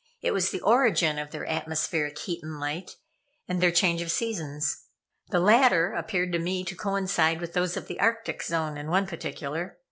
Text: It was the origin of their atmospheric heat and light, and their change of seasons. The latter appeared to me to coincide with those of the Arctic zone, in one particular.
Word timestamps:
It 0.23 0.31
was 0.31 0.49
the 0.49 0.61
origin 0.61 1.19
of 1.19 1.29
their 1.29 1.45
atmospheric 1.45 2.17
heat 2.17 2.41
and 2.41 2.59
light, 2.59 2.95
and 3.47 3.61
their 3.61 3.69
change 3.69 4.01
of 4.01 4.09
seasons. 4.09 4.85
The 5.29 5.39
latter 5.39 5.93
appeared 5.93 6.31
to 6.31 6.39
me 6.39 6.63
to 6.63 6.75
coincide 6.75 7.39
with 7.39 7.53
those 7.53 7.77
of 7.77 7.85
the 7.85 7.99
Arctic 7.99 8.41
zone, 8.41 8.77
in 8.79 8.89
one 8.89 9.05
particular. 9.05 9.77